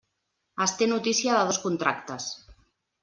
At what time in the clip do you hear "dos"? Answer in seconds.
1.51-1.59